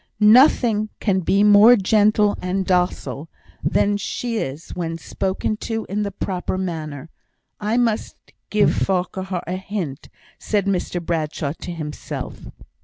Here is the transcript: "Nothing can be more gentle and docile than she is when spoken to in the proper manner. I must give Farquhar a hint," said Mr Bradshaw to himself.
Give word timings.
"Nothing 0.19 0.89
can 0.99 1.19
be 1.19 1.43
more 1.43 1.75
gentle 1.75 2.35
and 2.41 2.65
docile 2.65 3.29
than 3.61 3.97
she 3.97 4.37
is 4.37 4.71
when 4.71 4.97
spoken 4.97 5.57
to 5.57 5.85
in 5.89 6.01
the 6.01 6.09
proper 6.09 6.57
manner. 6.57 7.11
I 7.59 7.77
must 7.77 8.15
give 8.49 8.73
Farquhar 8.73 9.43
a 9.45 9.57
hint," 9.57 10.09
said 10.39 10.65
Mr 10.65 10.99
Bradshaw 11.05 11.53
to 11.53 11.71
himself. 11.71 12.47